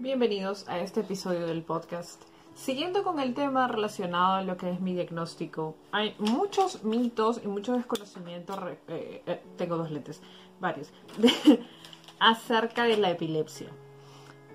Bienvenidos 0.00 0.66
a 0.66 0.78
este 0.78 1.00
episodio 1.00 1.46
del 1.46 1.62
podcast. 1.62 2.22
Siguiendo 2.54 3.02
con 3.02 3.20
el 3.20 3.34
tema 3.34 3.68
relacionado 3.68 4.36
a 4.36 4.42
lo 4.42 4.56
que 4.56 4.70
es 4.70 4.80
mi 4.80 4.94
diagnóstico, 4.94 5.76
hay 5.92 6.14
muchos 6.18 6.84
mitos 6.84 7.42
y 7.44 7.48
mucho 7.48 7.74
desconocimiento, 7.74 8.58
eh, 8.88 9.22
eh, 9.26 9.42
tengo 9.58 9.76
dos 9.76 9.90
lentes, 9.90 10.22
varios, 10.58 10.90
acerca 12.18 12.84
de 12.84 12.96
la 12.96 13.10
epilepsia. 13.10 13.68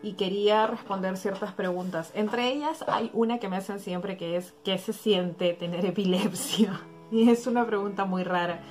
Y 0.02 0.14
quería 0.14 0.66
responder 0.66 1.16
ciertas 1.16 1.54
preguntas. 1.54 2.12
Entre 2.16 2.52
ellas 2.52 2.84
hay 2.88 3.12
una 3.14 3.38
que 3.38 3.48
me 3.48 3.58
hacen 3.58 3.80
siempre 3.80 4.18
que 4.18 4.38
es 4.38 4.56
¿qué 4.64 4.80
se 4.80 4.94
siente 4.94 5.54
tener 5.54 5.86
epilepsia? 5.86 6.82
Y 7.12 7.30
es 7.30 7.46
una 7.46 7.68
pregunta 7.68 8.06
muy 8.06 8.24
rara, 8.24 8.62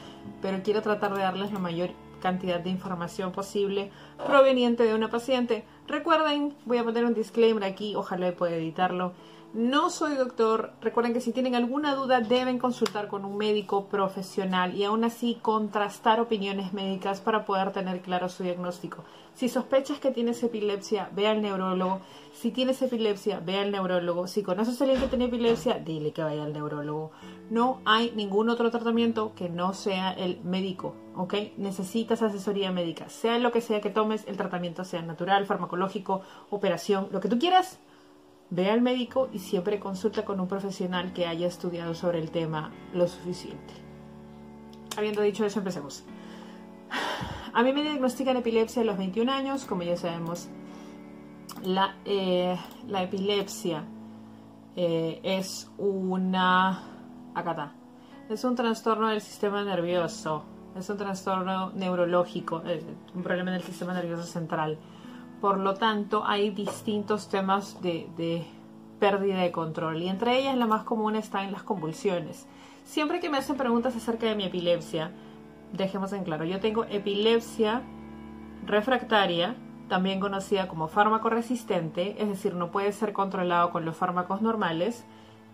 pero 0.43 0.61
quiero 0.65 0.83
tratar 0.83 1.15
de 1.15 1.21
darles 1.21 1.53
la 1.53 1.61
mayor 1.61 1.91
cantidad 2.25 2.59
de 2.59 2.71
información 2.71 3.33
posible 3.33 3.93
proveniente 4.17 4.83
de 4.83 4.95
una 4.95 5.11
paciente. 5.11 5.65
Recuerden, 5.87 6.55
voy 6.65 6.79
a 6.79 6.85
poner 6.85 7.05
un 7.05 7.15
disclaimer 7.15 7.65
aquí, 7.65 7.95
ojalá 7.95 8.33
pueda 8.33 8.57
editarlo. 8.57 9.13
No 9.55 9.89
soy 9.89 10.17
doctor. 10.17 10.73
Recuerden 10.81 11.13
que 11.13 11.21
si 11.21 11.31
tienen 11.31 11.55
alguna 11.55 11.95
duda 11.95 12.21
deben 12.21 12.59
consultar 12.59 13.07
con 13.07 13.25
un 13.25 13.37
médico 13.37 13.87
profesional 13.87 14.75
y 14.75 14.83
aún 14.83 15.05
así 15.05 15.39
contrastar 15.41 16.19
opiniones 16.19 16.73
médicas 16.73 17.21
para 17.21 17.45
poder 17.45 17.71
tener 17.71 18.01
claro 18.01 18.29
su 18.29 18.43
diagnóstico. 18.43 19.05
Si 19.35 19.49
sospechas 19.49 19.99
que 20.01 20.11
tienes 20.11 20.43
epilepsia, 20.43 21.09
ve 21.15 21.29
al 21.29 21.41
neurólogo. 21.41 22.01
Si 22.33 22.51
tienes 22.51 22.83
epilepsia, 22.83 23.41
ve 23.45 23.59
al 23.59 23.71
neurólogo. 23.71 24.27
Si 24.27 24.43
conoces 24.43 24.81
a 24.81 24.85
alguien 24.85 25.01
que 25.01 25.09
tiene 25.09 25.27
epilepsia, 25.27 25.79
dile 25.79 26.13
que 26.13 26.25
vaya 26.25 26.43
al 26.43 26.53
neurólogo. 26.53 27.13
No 27.49 27.81
hay 27.85 28.13
ningún 28.17 28.49
otro 28.49 28.73
tratamiento 28.73 29.35
que 29.37 29.49
no 29.49 29.73
sea 29.73 30.13
el 30.13 30.41
médico, 30.43 30.97
¿ok? 31.15 31.35
Necesitas 31.59 32.23
asesoría 32.23 32.73
médica. 32.73 33.09
Sea 33.09 33.39
lo 33.39 33.53
que 33.53 33.61
sea 33.61 33.81
que 33.81 33.91
tomes, 33.91 34.25
el 34.27 34.37
tratamiento 34.37 34.83
sea 34.85 35.03
natural, 35.03 35.47
farmacológico, 35.47 35.74
operación, 36.51 37.09
lo 37.13 37.21
que 37.21 37.29
tú 37.29 37.39
quieras 37.39 37.79
Ve 38.51 38.71
al 38.71 38.83
médico 38.83 39.29
y 39.33 39.39
siempre 39.39 39.81
consulta 39.81 40.25
con 40.25 40.39
un 40.39 40.47
profesional 40.47 41.13
que 41.13 41.27
haya 41.27 41.47
estudiado 41.47 41.95
sobre 41.95 42.19
el 42.19 42.31
tema 42.31 42.71
lo 42.93 43.09
suficiente. 43.09 43.75
Habiendo 44.97 45.23
dicho 45.23 45.45
eso, 45.45 45.59
empecemos. 45.59 46.05
A 47.53 47.63
mí 47.63 47.73
me 47.73 47.83
diagnostican 47.83 48.37
epilepsia 48.37 48.83
a 48.83 48.85
los 48.85 48.99
21 48.99 49.33
años, 49.33 49.65
como 49.65 49.83
ya 49.83 49.97
sabemos. 49.97 50.49
La, 51.65 51.97
eh, 52.05 52.57
epilepsia 52.89 53.85
eh, 54.77 55.21
es 55.23 55.71
una... 55.79 56.83
Acá 57.35 57.73
Es 58.29 58.45
un 58.45 58.55
trastorno 58.55 59.09
del 59.09 59.21
sistema 59.21 59.65
nervioso. 59.65 60.45
Es 60.77 60.89
un 60.91 60.97
trastorno 60.97 61.71
neurológico, 61.71 62.63
un 63.15 63.23
problema 63.23 63.53
del 63.53 63.63
sistema 63.63 63.95
nervioso 63.95 64.25
central 64.25 64.79
por 65.45 65.59
lo 65.59 65.75
tanto, 65.75 66.25
hay 66.25 66.49
distintos 66.49 67.29
temas 67.29 67.79
de, 67.83 68.47
pérdida 68.99 69.41
de 69.41 69.53
control 69.53 70.01
y 70.01 70.09
entre 70.09 70.39
ellas 70.39 70.57
la 70.57 70.67
más 70.67 70.85
común 70.85 71.17
está 71.17 71.45
en 71.45 71.53
las 71.53 71.63
convulsiones. 71.63 72.47
Siempre 72.85 73.21
que 73.21 73.29
me 73.29 73.37
hacen 73.37 73.59
preguntas 73.59 73.95
acerca 73.95 74.25
de 74.25 74.37
mi 74.37 74.45
epilepsia, 74.45 75.11
dejemos 75.75 76.15
en 76.15 76.25
claro, 76.25 76.47
yo 76.47 76.61
tengo 76.61 76.85
epilepsia 76.85 77.83
refractaria, 78.65 79.55
también 79.87 80.19
conocida 80.19 80.67
como 80.67 80.89
fármaco 80.89 81.29
resistente, 81.29 82.23
es 82.23 82.29
decir, 82.31 82.55
no 82.55 82.71
puede 82.71 82.91
ser 82.93 83.13
controlado 83.13 83.71
con 83.71 83.85
los 83.85 83.99
fármacos 83.99 84.41
normales, 84.41 85.05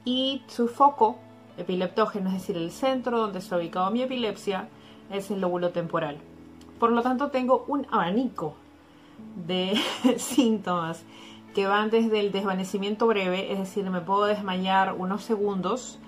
y 0.04 0.44
su 0.46 0.68
foco 0.68 1.18
epileptógeno, 1.56 2.28
es 2.28 2.34
decir, 2.34 2.56
el 2.56 2.70
centro 2.70 3.18
donde 3.18 3.40
está 3.40 3.56
ubicado 3.56 3.90
mi 3.90 4.02
epilepsia, 4.02 4.68
es 5.10 5.32
el 5.32 5.40
lóbulo 5.40 5.70
temporal. 5.70 6.18
Por 6.78 6.92
lo 6.92 7.02
tanto, 7.02 7.32
tengo 7.32 7.64
un 7.66 7.88
abanico 7.90 8.54
de 9.46 9.74
síntomas 10.18 11.04
que 11.54 11.66
van 11.66 11.90
desde 11.90 12.20
el 12.20 12.32
desvanecimiento 12.32 13.06
breve, 13.06 13.52
es 13.52 13.58
decir, 13.58 13.88
me 13.90 14.00
puedo 14.00 14.24
desmayar 14.24 14.94
unos 14.96 15.24
segundos, 15.24 15.98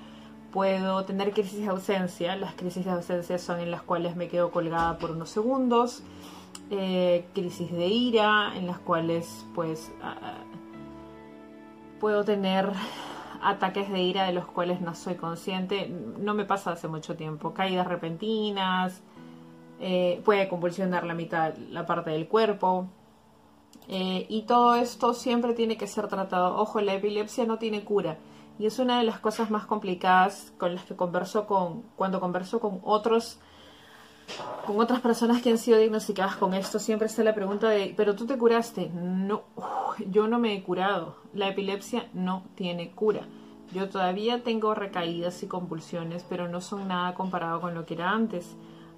puedo 0.53 1.05
tener 1.05 1.33
crisis 1.33 1.61
de 1.61 1.69
ausencia, 1.69 2.37
las 2.37 2.55
crisis 2.55 2.85
de 2.85 2.93
ausencia 2.93 3.39
son 3.39 3.61
en 3.61 3.71
las 3.71 3.83
cuales 3.83 4.15
me 4.15 4.29
quedo 4.29 4.51
colgada 4.51 4.99
por 4.99 5.11
unos 5.11 5.31
segundos, 5.31 6.03
eh, 6.71 7.27
crisis 7.35 7.73
de 7.73 7.89
ira, 7.89 8.53
en 8.57 8.67
las 8.67 8.79
cuales 8.79 9.45
pues 9.55 9.91
puedo 11.99 12.25
tener 12.25 12.71
ataques 13.43 13.91
de 13.91 14.01
ira 14.01 14.25
de 14.25 14.33
los 14.33 14.47
cuales 14.47 14.81
no 14.81 14.95
soy 14.95 15.17
consciente, 15.17 15.89
no 15.89 16.35
me 16.35 16.45
pasa 16.45 16.73
hace 16.73 16.87
mucho 16.87 17.17
tiempo, 17.17 17.53
caídas 17.53 17.87
repentinas, 17.89 19.03
eh, 19.81 20.21
puede 20.25 20.49
convulsionar 20.49 21.05
la 21.05 21.15
mitad, 21.15 21.57
la 21.71 21.85
parte 21.85 22.11
del 22.11 22.29
cuerpo, 22.29 22.87
eh, 23.89 24.27
y 24.29 24.43
todo 24.43 24.75
esto 24.77 25.15
siempre 25.15 25.55
tiene 25.55 25.77
que 25.77 25.87
ser 25.87 26.09
tratado. 26.09 26.57
Ojo, 26.57 26.81
la 26.81 26.95
epilepsia 26.95 27.45
no 27.45 27.59
tiene 27.59 27.85
cura. 27.85 28.19
Y 28.59 28.67
es 28.67 28.79
una 28.79 28.99
de 28.99 29.05
las 29.05 29.19
cosas 29.19 29.51
más 29.51 29.67
complicadas 29.67 30.53
con 30.59 30.75
las 30.75 30.85
que 30.85 30.95
converso 30.95 31.47
con, 31.47 31.83
cuando 31.97 32.21
converso 32.21 32.61
con 32.61 32.81
otros, 32.85 33.39
con 34.67 34.79
otras 34.79 35.01
personas 35.01 35.43
que 35.43 35.51
han 35.51 35.59
sido 35.59 35.79
diagnosticadas 35.79 36.37
con 36.37 36.55
esto, 36.55 36.79
siempre 36.79 37.07
está 37.07 37.25
la 37.25 37.35
pregunta 37.35 37.69
de, 37.69 37.93
¿pero 37.97 38.15
tú 38.15 38.27
te 38.27 38.39
curaste? 38.39 38.91
No, 38.95 39.43
yo 40.11 40.29
no 40.29 40.39
me 40.39 40.55
he 40.55 40.63
curado. 40.63 41.17
La 41.35 41.49
epilepsia 41.49 42.09
no 42.13 42.45
tiene 42.55 42.93
cura. 42.93 43.27
Yo 43.73 43.89
todavía 43.89 44.43
tengo 44.43 44.75
recaídas 44.75 45.43
y 45.43 45.49
convulsiones, 45.49 46.25
pero 46.29 46.47
no 46.47 46.61
son 46.61 46.89
nada 46.89 47.15
comparado 47.15 47.61
con 47.61 47.75
lo 47.75 47.87
que 47.87 47.95
era 47.95 48.11
antes. 48.11 48.55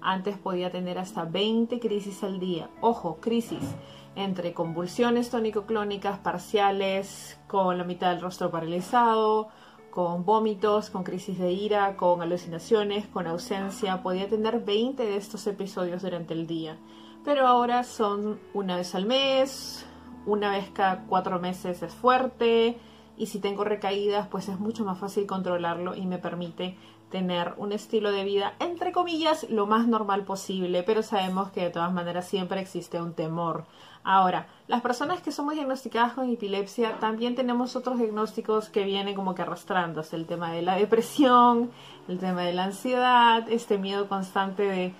Antes 0.07 0.37
podía 0.37 0.71
tener 0.71 0.99
hasta 0.99 1.25
20 1.25 1.79
crisis 1.79 2.23
al 2.23 2.39
día. 2.39 2.69
Ojo, 2.79 3.17
crisis 3.19 3.75
entre 4.15 4.53
convulsiones 4.53 5.31
tónico-clónicas 5.31 6.19
parciales, 6.19 7.39
con 7.47 7.79
la 7.79 7.85
mitad 7.85 8.11
del 8.11 8.21
rostro 8.21 8.51
paralizado, 8.51 9.47
con 9.89 10.23
vómitos, 10.23 10.91
con 10.91 11.03
crisis 11.03 11.39
de 11.39 11.51
ira, 11.51 11.97
con 11.97 12.21
alucinaciones, 12.21 13.07
con 13.07 13.25
ausencia. 13.25 14.03
Podía 14.03 14.29
tener 14.29 14.59
20 14.59 15.03
de 15.03 15.17
estos 15.17 15.47
episodios 15.47 16.03
durante 16.03 16.35
el 16.35 16.45
día, 16.45 16.77
pero 17.23 17.47
ahora 17.47 17.83
son 17.83 18.39
una 18.53 18.77
vez 18.77 18.93
al 18.93 19.07
mes, 19.07 19.87
una 20.27 20.51
vez 20.51 20.69
cada 20.69 21.05
cuatro 21.05 21.39
meses 21.39 21.81
es 21.81 21.95
fuerte 21.95 22.77
y 23.17 23.25
si 23.25 23.39
tengo 23.39 23.63
recaídas 23.63 24.27
pues 24.27 24.49
es 24.49 24.59
mucho 24.59 24.83
más 24.85 24.99
fácil 24.99 25.25
controlarlo 25.25 25.95
y 25.95 26.05
me 26.05 26.17
permite 26.17 26.77
tener 27.09 27.53
un 27.57 27.71
estilo 27.71 28.11
de 28.11 28.23
vida 28.23 28.53
entre 28.59 28.91
comillas 28.91 29.49
lo 29.49 29.67
más 29.67 29.87
normal 29.87 30.23
posible, 30.23 30.83
pero 30.83 31.03
sabemos 31.03 31.51
que 31.51 31.61
de 31.61 31.69
todas 31.69 31.93
maneras 31.93 32.27
siempre 32.27 32.59
existe 32.59 33.01
un 33.01 33.13
temor 33.13 33.65
Ahora, 34.07 34.45
las 34.67 34.81
personas 34.81 35.19
que 35.21 35.31
somos 35.31 35.55
diagnosticadas 35.55 36.13
con 36.13 36.29
epilepsia, 36.29 36.99
también 36.99 37.33
tenemos 37.33 37.75
otros 37.75 37.97
diagnósticos 37.97 38.69
que 38.69 38.83
vienen 38.83 39.15
como 39.15 39.33
que 39.33 39.41
arrastrándose. 39.41 40.15
El 40.15 40.27
tema 40.27 40.51
de 40.51 40.61
la 40.61 40.75
depresión, 40.75 41.71
el 42.07 42.19
tema 42.19 42.43
de 42.43 42.53
la 42.53 42.65
ansiedad, 42.65 43.49
este 43.49 43.79
miedo 43.79 44.07
constante 44.07 44.61
de 44.61 44.93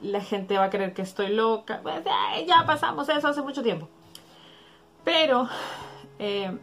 la 0.00 0.22
gente 0.22 0.56
va 0.56 0.64
a 0.64 0.70
creer 0.70 0.94
que 0.94 1.02
estoy 1.02 1.34
loca. 1.34 1.80
Pues, 1.82 2.02
ya 2.46 2.64
pasamos 2.64 3.06
eso 3.10 3.28
hace 3.28 3.42
mucho 3.42 3.62
tiempo. 3.62 3.90
Pero 5.04 5.50
eh, 6.18 6.58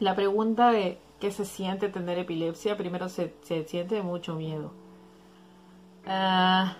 la 0.00 0.16
pregunta 0.16 0.72
de 0.72 0.98
qué 1.20 1.30
se 1.30 1.44
siente 1.44 1.88
tener 1.88 2.18
epilepsia, 2.18 2.76
primero 2.76 3.08
se, 3.08 3.34
siente 3.42 4.02
mucho 4.02 4.34
miedo. 4.34 4.72
Ah, 6.06 6.76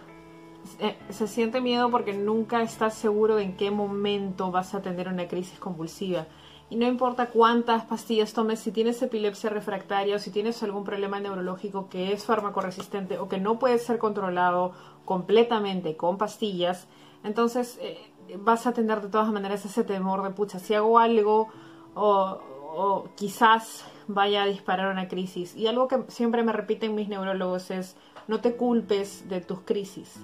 eh, 0.79 0.97
se 1.11 1.27
siente 1.27 1.61
miedo 1.61 1.91
porque 1.91 2.13
nunca 2.13 2.63
estás 2.63 2.95
seguro 2.95 3.37
de 3.37 3.45
en 3.45 3.57
qué 3.57 3.71
momento 3.71 4.51
vas 4.51 4.75
a 4.75 4.83
tener 4.83 5.09
una 5.09 5.27
crisis 5.29 5.59
convulsiva. 5.59 6.27
Y 6.69 6.77
no 6.77 6.87
importa 6.87 7.27
cuántas 7.31 7.85
pastillas 7.85 8.33
tomes, 8.33 8.59
si 8.59 8.73
tienes 8.73 9.01
epilepsia 9.01 9.51
refractaria 9.51 10.17
o 10.17 10.19
si 10.19 10.33
tienes 10.33 10.63
algún 10.65 10.83
problema 10.83 11.21
neurológico 11.21 11.89
que 11.89 12.13
es 12.13 12.25
fármaco 12.25 12.61
resistente 12.61 13.19
o 13.19 13.29
que 13.29 13.39
no 13.39 13.59
puede 13.61 13.79
ser 13.79 13.99
controlado 13.99 14.73
completamente 15.05 15.97
con 15.97 16.19
pastillas, 16.19 16.89
entonces 17.23 17.79
eh, 17.81 18.13
vas 18.39 18.67
a 18.67 18.73
tener 18.73 19.01
de 19.01 19.09
todas 19.09 19.33
maneras 19.33 19.65
ese 19.65 19.85
temor 19.85 20.25
de, 20.25 20.31
pucha, 20.31 20.59
si 20.59 20.75
hago 20.75 20.99
algo 20.99 21.49
o, 21.95 22.41
o 22.75 23.09
quizás 23.15 23.85
vaya 24.09 24.43
a 24.43 24.47
disparar 24.47 24.93
una 24.93 25.09
crisis. 25.09 25.57
Y 25.57 25.67
algo 25.67 25.89
que 25.89 26.05
siempre 26.09 26.43
me 26.43 26.53
repiten 26.53 26.95
mis 26.95 27.09
neurólogos 27.09 27.71
es, 27.71 27.97
no 28.29 28.41
te 28.41 28.57
culpes 28.57 29.29
de 29.29 29.41
tus 29.41 29.61
crisis 29.61 30.21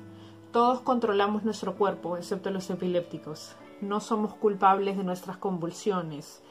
todos 0.53 0.81
controlamos 0.81 1.45
nuestro 1.45 1.77
cuerpo, 1.77 2.19
excepto 2.19 2.51
los 2.51 2.69
epilépticos. 2.69 3.57
No 3.81 4.01
somos 4.01 4.35
culpables 4.35 4.99
de 4.99 5.03
nuestras 5.03 5.39
convulsiones. 5.39 6.43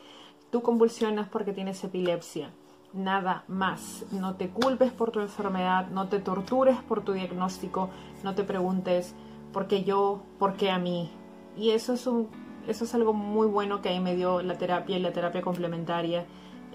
Tú 0.49 0.63
convulsionas 0.63 1.29
porque 1.29 1.53
tienes 1.53 1.83
epilepsia. 1.83 2.49
Nada 2.93 3.43
más. 3.47 4.03
No 4.11 4.35
te 4.35 4.49
culpes 4.49 4.91
por 4.91 5.11
tu 5.11 5.19
enfermedad, 5.19 5.87
no 5.91 6.09
te 6.09 6.19
tortures 6.19 6.77
por 6.81 7.05
tu 7.05 7.13
diagnóstico, 7.13 7.91
no 8.23 8.33
te 8.33 8.43
preguntes 8.43 9.13
por 9.53 9.67
qué 9.67 9.83
yo, 9.83 10.23
por 10.39 10.55
qué 10.55 10.71
a 10.71 10.79
mí. 10.79 11.11
Y 11.55 11.69
eso 11.69 11.93
es, 11.93 12.07
un, 12.07 12.27
eso 12.67 12.85
es 12.85 12.95
algo 12.95 13.13
muy 13.13 13.45
bueno 13.45 13.83
que 13.83 13.89
ahí 13.89 13.99
me 13.99 14.15
dio 14.15 14.41
la 14.41 14.57
terapia 14.57 14.97
y 14.97 15.01
la 15.01 15.13
terapia 15.13 15.43
complementaria. 15.43 16.25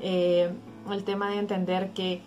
Eh, 0.00 0.50
el 0.90 1.04
tema 1.04 1.30
de 1.30 1.38
entender 1.38 1.92
que 1.92 2.22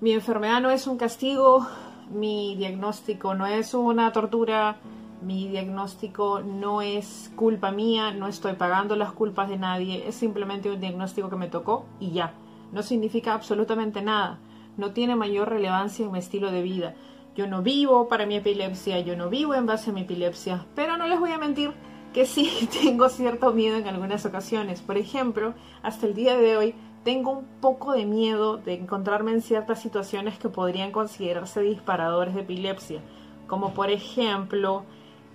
mi 0.00 0.12
enfermedad 0.12 0.60
no 0.60 0.70
es 0.70 0.86
un 0.86 0.96
castigo, 0.96 1.66
mi 2.10 2.56
diagnóstico 2.56 3.34
no 3.34 3.46
es 3.46 3.74
una 3.74 4.12
tortura, 4.12 4.76
Mi 5.20 5.48
diagnóstico 5.48 6.42
no 6.42 6.80
es 6.80 7.32
culpa 7.34 7.72
mía, 7.72 8.12
no 8.12 8.28
estoy 8.28 8.52
pagando 8.52 8.94
las 8.94 9.10
culpas 9.10 9.48
de 9.48 9.58
nadie, 9.58 10.06
es 10.06 10.14
simplemente 10.14 10.70
un 10.70 10.78
diagnóstico 10.78 11.28
que 11.28 11.34
me 11.34 11.48
tocó 11.48 11.86
y 11.98 12.12
ya. 12.12 12.34
No 12.70 12.84
significa 12.84 13.34
absolutamente 13.34 14.00
nada, 14.00 14.38
no 14.76 14.92
tiene 14.92 15.16
mayor 15.16 15.48
relevancia 15.48 16.04
en 16.04 16.12
mi 16.12 16.20
estilo 16.20 16.52
de 16.52 16.62
vida. 16.62 16.94
Yo 17.34 17.48
no 17.48 17.62
vivo 17.62 18.06
para 18.06 18.26
mi 18.26 18.36
epilepsia, 18.36 19.00
yo 19.00 19.16
no 19.16 19.28
vivo 19.28 19.54
en 19.54 19.66
base 19.66 19.90
a 19.90 19.92
mi 19.92 20.02
epilepsia, 20.02 20.66
pero 20.76 20.96
no 20.96 21.08
les 21.08 21.18
voy 21.18 21.32
a 21.32 21.38
mentir 21.38 21.72
que 22.12 22.24
sí 22.24 22.68
tengo 22.82 23.08
cierto 23.08 23.52
miedo 23.52 23.76
en 23.76 23.88
algunas 23.88 24.24
ocasiones. 24.24 24.82
Por 24.82 24.98
ejemplo, 24.98 25.54
hasta 25.82 26.06
el 26.06 26.14
día 26.14 26.36
de 26.36 26.56
hoy 26.56 26.74
tengo 27.04 27.32
un 27.32 27.44
poco 27.60 27.92
de 27.92 28.04
miedo 28.04 28.56
de 28.56 28.74
encontrarme 28.74 29.32
en 29.32 29.42
ciertas 29.42 29.80
situaciones 29.80 30.38
que 30.38 30.48
podrían 30.48 30.92
considerarse 30.92 31.60
disparadores 31.60 32.34
de 32.34 32.42
epilepsia, 32.42 33.00
como 33.46 33.74
por 33.74 33.90
ejemplo 33.90 34.84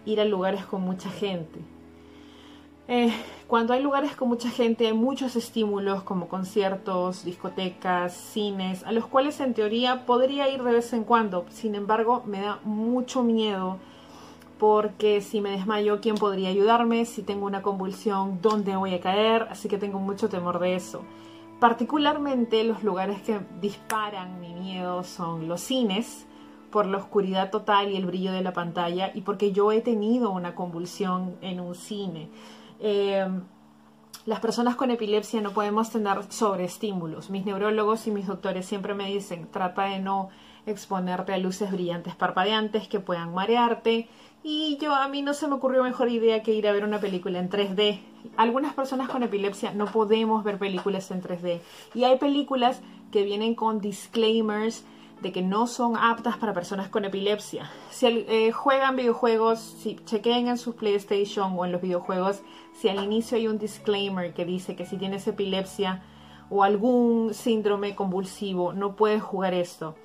ir 0.06 0.22
a 0.22 0.26
lugares 0.26 0.66
con 0.66 0.82
mucha 0.82 1.10
gente. 1.10 1.60
Eh, 2.90 3.14
cuando 3.48 3.74
hay 3.74 3.82
lugares 3.82 4.14
con 4.16 4.28
mucha 4.28 4.50
gente 4.50 4.88
hay 4.88 4.94
muchos 4.94 5.38
estímulos 5.38 6.04
como 6.04 6.28
conciertos, 6.28 7.24
discotecas, 7.24 8.14
cines, 8.14 8.84
a 8.84 8.92
los 8.92 9.08
cuales 9.08 9.40
en 9.40 9.54
teoría 9.54 10.06
podría 10.06 10.50
ir 10.50 10.64
de 10.64 10.74
vez 10.74 10.92
en 10.92 11.06
cuando. 11.06 11.46
Sin 11.50 11.76
embargo, 11.76 12.24
me 12.26 12.42
da 12.42 12.60
mucho 12.66 13.24
miedo 13.24 13.78
porque 14.60 15.22
si 15.22 15.40
me 15.40 15.52
desmayo, 15.52 16.02
¿quién 16.02 16.16
podría 16.16 16.50
ayudarme? 16.50 17.06
Si 17.06 17.24
tengo 17.24 17.46
una 17.46 17.62
convulsión, 17.62 18.40
¿dónde 18.42 18.76
voy 18.76 18.94
a 18.94 19.00
caer? 19.00 19.48
Así 19.50 19.70
que 19.70 19.78
tengo 19.78 20.00
mucho 20.00 20.28
temor 20.30 20.60
de 20.60 20.76
eso. 20.76 21.04
Particularmente 21.64 22.62
los 22.66 22.84
lugares 22.84 23.22
que 23.22 23.40
disparan 23.62 24.42
mi 24.42 24.54
miedo 24.54 25.02
son 25.06 25.48
los 25.48 25.62
cines, 25.62 26.28
por 26.70 26.86
la 26.86 26.98
oscuridad 26.98 27.52
total 27.52 27.90
y 27.90 27.96
el 27.96 28.06
brillo 28.06 28.34
de 28.34 28.42
la 28.42 28.52
pantalla, 28.52 29.12
y 29.14 29.22
porque 29.22 29.54
yo 29.54 29.72
he 29.72 29.80
tenido 29.80 30.32
una 30.32 30.56
convulsión 30.56 31.38
en 31.40 31.62
un 31.62 31.74
cine. 31.74 32.28
Eh, 32.82 33.26
las 34.26 34.40
personas 34.40 34.76
con 34.76 34.90
epilepsia 34.90 35.42
no 35.42 35.52
podemos 35.52 35.90
tener 35.90 36.24
sobreestímulos. 36.30 37.30
Mis 37.30 37.46
neurólogos 37.46 38.08
y 38.08 38.12
mis 38.12 38.28
doctores 38.28 38.66
siempre 38.66 38.94
me 38.94 39.08
dicen, 39.08 39.50
trata 39.52 39.86
de 39.86 40.00
no 40.00 40.30
exponerte 40.66 41.34
a 41.34 41.38
luces 41.38 41.72
brillantes 41.72 42.16
parpadeantes 42.16 42.88
que 42.88 43.02
puedan 43.02 43.34
marearte. 43.34 44.08
Y 44.42 44.78
yo 44.82 44.96
a 44.96 45.08
mí 45.10 45.22
no 45.22 45.34
se 45.34 45.48
me 45.48 45.56
ocurrió 45.56 45.84
mejor 45.84 46.10
idea 46.10 46.42
que 46.42 46.54
ir 46.54 46.68
a 46.68 46.72
ver 46.72 46.86
una 46.86 47.00
película 47.00 47.40
en 47.40 47.50
3D. 47.50 48.00
Algunas 48.38 48.74
personas 48.74 49.10
con 49.10 49.24
epilepsia 49.24 49.74
no 49.74 49.86
podemos 49.86 50.44
ver 50.44 50.58
películas 50.58 51.12
en 51.12 51.22
3D. 51.22 51.60
Y 51.94 52.06
hay 52.06 52.18
películas 52.18 52.82
que 53.12 53.24
vienen 53.24 53.56
con 53.56 53.82
disclaimers 53.82 54.86
de 55.24 55.32
que 55.32 55.42
no 55.42 55.68
son 55.68 55.96
aptas 55.96 56.38
para 56.38 56.54
personas 56.54 56.90
con 56.90 57.06
epilepsia. 57.06 57.72
Si 57.90 58.06
eh, 58.06 58.52
juegan 58.52 58.98
videojuegos, 58.98 59.60
si 59.60 59.96
chequen 60.06 60.50
en 60.50 60.58
su 60.58 60.76
PlayStation 60.76 61.58
o 61.58 61.66
en 61.66 61.72
los 61.72 61.82
videojuegos, 61.82 62.42
si 62.74 62.90
al 62.90 63.02
inicio 63.02 63.38
hay 63.38 63.48
un 63.48 63.58
disclaimer 63.58 64.34
que 64.34 64.44
dice 64.44 64.76
que 64.76 64.86
si 64.86 64.98
tienes 64.98 65.26
epilepsia 65.26 66.04
o 66.50 66.64
algún 66.64 67.34
síndrome 67.34 67.96
convulsivo, 67.96 68.74
no 68.74 68.98
puedes 68.98 69.24
jugar 69.24 69.54
esto. 69.54 69.96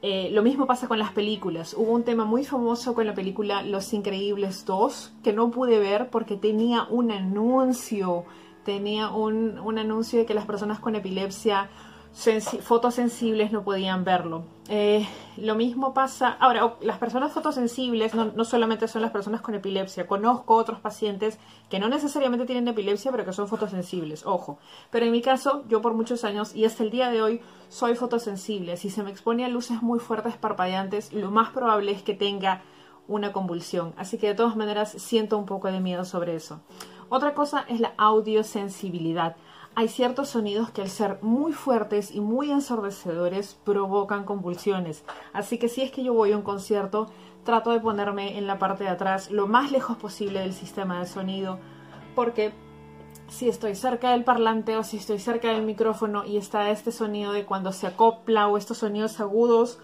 Eh, 0.00 0.30
lo 0.32 0.42
mismo 0.42 0.66
pasa 0.66 0.88
con 0.88 0.98
las 0.98 1.12
películas. 1.12 1.74
Hubo 1.74 1.92
un 1.92 2.04
tema 2.04 2.24
muy 2.24 2.44
famoso 2.44 2.94
con 2.94 3.06
la 3.06 3.14
película 3.14 3.62
Los 3.62 3.92
Increíbles 3.92 4.64
2 4.64 5.12
que 5.22 5.34
no 5.34 5.50
pude 5.50 5.78
ver 5.78 6.08
porque 6.08 6.36
tenía 6.36 6.84
un 6.84 7.10
anuncio, 7.10 8.24
tenía 8.64 9.10
un 9.10 9.78
anuncio 9.78 10.18
de 10.18 10.24
que 10.24 10.32
las 10.32 10.46
personas 10.46 10.80
con 10.80 10.96
epilepsia 10.96 11.68
fotosensibles 12.16 13.52
no 13.52 13.62
podían 13.62 14.04
verlo. 14.04 14.44
Eh, 14.68 15.06
lo 15.36 15.54
mismo 15.54 15.92
pasa, 15.92 16.30
ahora, 16.40 16.76
las 16.80 16.96
personas 16.98 17.32
fotosensibles 17.32 18.14
no, 18.14 18.32
no, 18.34 18.44
solamente 18.44 18.88
son 18.88 19.02
las 19.02 19.10
personas 19.10 19.42
con 19.42 19.54
epilepsia, 19.54 20.06
conozco 20.06 20.54
otros 20.54 20.80
pacientes 20.80 21.38
que 21.68 21.78
no 21.78 21.88
necesariamente 21.88 22.46
tienen 22.46 22.66
epilepsia, 22.66 23.10
pero 23.12 23.24
que 23.24 23.34
son 23.34 23.48
fotosensibles, 23.48 24.24
ojo. 24.24 24.58
Pero 24.90 25.04
en 25.04 25.12
mi 25.12 25.20
caso, 25.20 25.64
yo 25.68 25.82
por 25.82 25.92
muchos 25.92 26.24
años 26.24 26.56
y 26.56 26.64
hasta 26.64 26.82
el 26.82 26.90
día 26.90 27.10
de 27.10 27.20
hoy 27.20 27.40
soy 27.68 27.94
fotosensible. 27.94 28.76
Si 28.78 28.88
se 28.88 29.02
me 29.02 29.10
expone 29.10 29.44
a 29.44 29.48
luces 29.48 29.82
muy 29.82 29.98
fuertes 29.98 30.36
parpadeantes, 30.36 31.12
lo 31.12 31.30
más 31.30 31.50
probable 31.50 31.92
es 31.92 32.02
que 32.02 32.14
tenga 32.14 32.62
una 33.08 33.32
convulsión. 33.32 33.92
Así 33.96 34.16
que 34.18 34.28
de 34.28 34.34
todas 34.34 34.56
maneras 34.56 34.90
siento 34.90 35.36
un 35.36 35.46
poco 35.46 35.70
de 35.70 35.80
miedo 35.80 36.04
sobre 36.04 36.34
eso. 36.34 36.60
Otra 37.08 37.34
cosa 37.34 37.64
es 37.68 37.78
la 37.78 37.92
audiosensibilidad 37.98 39.36
hay 39.78 39.88
ciertos 39.88 40.30
sonidos 40.30 40.70
que 40.70 40.80
al 40.80 40.88
ser 40.88 41.18
muy 41.20 41.52
fuertes 41.52 42.10
y 42.10 42.22
muy 42.22 42.50
ensordecedores 42.50 43.58
provocan 43.62 44.24
convulsiones. 44.24 45.04
Así 45.34 45.58
que 45.58 45.68
si 45.68 45.82
es 45.82 45.90
que 45.90 46.02
yo 46.02 46.14
voy 46.14 46.32
a 46.32 46.36
un 46.38 46.42
concierto, 46.42 47.08
trato 47.44 47.70
de 47.72 47.80
ponerme 47.80 48.38
en 48.38 48.46
la 48.46 48.58
parte 48.58 48.84
de 48.84 48.90
atrás 48.90 49.30
lo 49.30 49.46
más 49.46 49.70
lejos 49.70 49.98
posible 49.98 50.40
del 50.40 50.54
sistema 50.54 50.98
de 50.98 51.06
sonido, 51.06 51.58
porque 52.14 52.54
si 53.28 53.50
estoy 53.50 53.74
cerca 53.74 54.12
del 54.12 54.24
parlante 54.24 54.78
o 54.78 54.82
si 54.82 54.96
estoy 54.96 55.18
cerca 55.18 55.48
del 55.48 55.62
micrófono 55.62 56.24
y 56.24 56.38
está 56.38 56.70
este 56.70 56.90
sonido 56.90 57.32
de 57.32 57.44
cuando 57.44 57.70
se 57.70 57.86
acopla 57.86 58.48
o 58.48 58.56
estos 58.56 58.78
sonidos 58.78 59.20
agudos, 59.20 59.78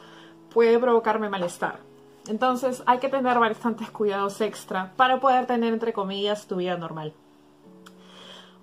puede 0.55 0.79
provocarme 0.79 1.29
malestar. 1.29 1.81
Entonces 2.29 2.83
hay 2.87 2.99
que 2.99 3.11
tener 3.11 3.39
bastantes 3.39 3.91
cuidados 3.91 4.41
extra 4.41 4.95
para 4.97 5.21
poder 5.21 5.45
tener, 5.45 5.75
entre 5.75 5.93
comillas, 5.93 6.47
tu 6.47 6.57
vida 6.57 6.79
normal. 6.79 7.13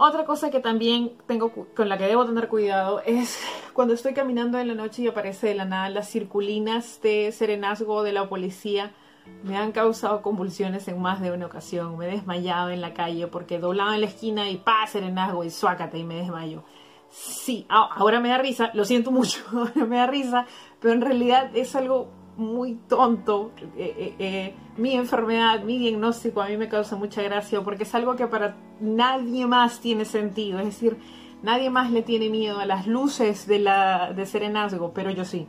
Otra 0.01 0.23
cosa 0.23 0.49
que 0.49 0.61
también 0.61 1.11
tengo 1.27 1.51
con 1.51 1.89
la 1.89 1.97
que 1.97 2.05
debo 2.05 2.25
tener 2.25 2.47
cuidado 2.47 3.01
es 3.05 3.37
cuando 3.73 3.93
estoy 3.93 4.13
caminando 4.13 4.57
en 4.57 4.69
la 4.69 4.73
noche 4.73 5.01
y 5.01 5.07
aparece 5.09 5.47
de 5.47 5.55
la 5.55 5.65
nada 5.65 5.89
las 5.89 6.09
circulinas 6.09 7.01
de 7.01 7.33
serenazgo 7.33 8.01
de 8.01 8.13
la 8.13 8.29
policía. 8.29 8.93
Me 9.43 9.57
han 9.57 9.73
causado 9.73 10.21
convulsiones 10.21 10.87
en 10.87 11.01
más 11.01 11.19
de 11.19 11.33
una 11.33 11.47
ocasión. 11.47 11.97
Me 11.97 12.07
he 12.07 12.11
desmayado 12.11 12.69
en 12.69 12.79
la 12.79 12.93
calle 12.93 13.27
porque 13.27 13.59
doblaba 13.59 13.93
en 13.93 13.99
la 13.99 14.07
esquina 14.07 14.49
y 14.49 14.55
pa, 14.55 14.87
serenazgo 14.87 15.43
y 15.43 15.49
suácate 15.49 15.97
y 15.97 16.05
me 16.05 16.15
desmayo. 16.15 16.63
Sí, 17.09 17.65
ahora 17.67 18.21
me 18.21 18.29
da 18.29 18.37
risa, 18.37 18.71
lo 18.75 18.85
siento 18.85 19.11
mucho, 19.11 19.43
ahora 19.51 19.85
me 19.85 19.97
da 19.97 20.07
risa, 20.07 20.45
pero 20.79 20.93
en 20.93 21.01
realidad 21.01 21.51
es 21.53 21.75
algo 21.75 22.09
muy 22.39 22.75
tonto. 22.87 23.51
Eh, 23.77 23.93
eh, 23.97 24.15
eh, 24.19 24.55
mi 24.77 24.95
enfermedad, 24.95 25.63
mi 25.63 25.77
diagnóstico 25.77 26.41
a 26.41 26.47
mí 26.47 26.57
me 26.57 26.69
causa 26.69 26.95
mucha 26.95 27.21
gracia 27.21 27.61
porque 27.61 27.83
es 27.83 27.93
algo 27.93 28.15
que 28.15 28.27
para 28.27 28.55
nadie 28.79 29.45
más 29.45 29.79
tiene 29.79 30.05
sentido. 30.05 30.59
Es 30.59 30.65
decir, 30.65 30.97
nadie 31.43 31.69
más 31.69 31.91
le 31.91 32.01
tiene 32.01 32.29
miedo 32.29 32.59
a 32.59 32.65
las 32.65 32.87
luces 32.87 33.45
de, 33.45 33.59
la, 33.59 34.13
de 34.13 34.25
serenazgo, 34.25 34.93
pero 34.93 35.11
yo 35.11 35.25
sí. 35.25 35.47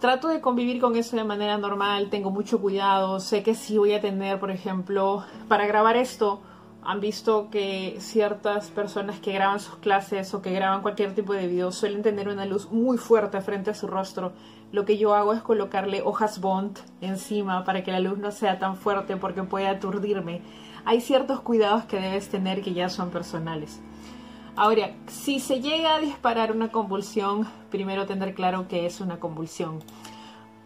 Trato 0.00 0.28
de 0.28 0.40
convivir 0.40 0.80
con 0.80 0.94
eso 0.94 1.16
de 1.16 1.24
manera 1.24 1.58
normal, 1.58 2.08
tengo 2.08 2.30
mucho 2.30 2.60
cuidado, 2.60 3.18
sé 3.18 3.42
que 3.42 3.54
si 3.54 3.78
voy 3.78 3.94
a 3.94 4.00
tener, 4.00 4.38
por 4.38 4.52
ejemplo, 4.52 5.24
para 5.48 5.66
grabar 5.66 5.96
esto, 5.96 6.40
han 6.82 7.00
visto 7.00 7.50
que 7.50 7.96
ciertas 7.98 8.70
personas 8.70 9.18
que 9.18 9.32
graban 9.32 9.60
sus 9.60 9.76
clases 9.76 10.32
o 10.34 10.40
que 10.40 10.52
graban 10.52 10.82
cualquier 10.82 11.14
tipo 11.14 11.34
de 11.34 11.46
video 11.46 11.72
suelen 11.72 12.02
tener 12.02 12.28
una 12.28 12.46
luz 12.46 12.70
muy 12.70 12.96
fuerte 12.96 13.40
frente 13.40 13.70
a 13.70 13.74
su 13.74 13.88
rostro. 13.88 14.32
Lo 14.70 14.84
que 14.84 14.98
yo 14.98 15.14
hago 15.14 15.32
es 15.32 15.42
colocarle 15.42 16.02
hojas 16.02 16.40
Bond 16.40 16.78
encima 17.00 17.64
para 17.64 17.82
que 17.82 17.92
la 17.92 18.00
luz 18.00 18.18
no 18.18 18.30
sea 18.32 18.58
tan 18.58 18.76
fuerte 18.76 19.16
porque 19.16 19.42
puede 19.42 19.66
aturdirme. 19.66 20.42
Hay 20.84 21.00
ciertos 21.00 21.40
cuidados 21.40 21.84
que 21.84 22.00
debes 22.00 22.28
tener 22.28 22.62
que 22.62 22.74
ya 22.74 22.88
son 22.88 23.10
personales. 23.10 23.80
Ahora, 24.56 24.90
si 25.06 25.38
se 25.38 25.60
llega 25.60 25.94
a 25.94 26.00
disparar 26.00 26.52
una 26.52 26.70
convulsión, 26.70 27.46
primero 27.70 28.06
tener 28.06 28.34
claro 28.34 28.68
que 28.68 28.86
es 28.86 29.00
una 29.00 29.20
convulsión. 29.20 29.78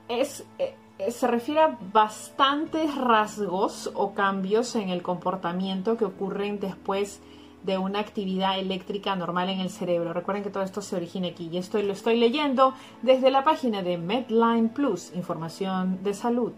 Es, 0.09 0.45
eh, 0.59 0.75
eh, 0.99 1.11
se 1.11 1.27
refiere 1.27 1.61
a 1.61 1.79
bastantes 1.93 2.95
rasgos 2.95 3.91
o 3.95 4.15
cambios 4.15 4.75
en 4.77 4.89
el 4.89 5.03
comportamiento 5.03 5.97
que 5.97 6.05
ocurren 6.05 6.59
después 6.59 7.21
de 7.65 7.79
una 7.79 8.01
actividad 8.01 8.59
eléctrica 8.59 9.15
normal 9.17 9.49
en 9.49 9.61
el 9.61 9.71
cerebro. 9.71 10.13
Recuerden 10.13 10.45
que 10.45 10.51
todo 10.51 10.63
esto 10.63 10.83
se 10.83 10.97
origina 10.97 11.29
aquí 11.29 11.49
y 11.51 11.59
esto 11.59 11.81
lo 11.83 11.93
estoy 11.93 12.19
leyendo 12.19 12.75
desde 13.03 13.31
la 13.31 13.45
página 13.45 13.83
de 13.83 13.99
Medline 13.99 14.69
Plus, 14.69 15.13
información 15.15 16.03
de 16.03 16.15
salud 16.15 16.53